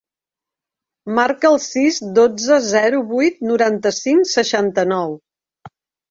Marca 1.17 1.49
el 1.49 1.57
sis, 1.65 1.99
dotze, 2.17 2.57
zero, 2.67 3.01
vuit, 3.11 3.37
noranta-cinc, 3.49 4.31
seixanta-nou. 4.31 5.13